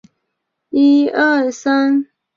[0.03, 0.09] 段氏出身
[1.05, 1.11] 于段
[1.45, 2.11] 部鲜卑家族。